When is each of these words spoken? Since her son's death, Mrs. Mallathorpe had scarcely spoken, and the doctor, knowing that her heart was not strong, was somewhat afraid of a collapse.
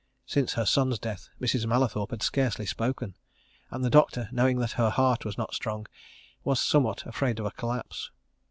Since 0.25 0.53
her 0.53 0.65
son's 0.65 0.97
death, 0.97 1.29
Mrs. 1.39 1.67
Mallathorpe 1.67 2.09
had 2.09 2.23
scarcely 2.23 2.65
spoken, 2.65 3.15
and 3.69 3.85
the 3.85 3.89
doctor, 3.91 4.29
knowing 4.31 4.57
that 4.57 4.71
her 4.71 4.89
heart 4.89 5.25
was 5.25 5.37
not 5.37 5.53
strong, 5.53 5.85
was 6.43 6.59
somewhat 6.59 7.05
afraid 7.05 7.39
of 7.39 7.45
a 7.45 7.51
collapse. 7.51 8.09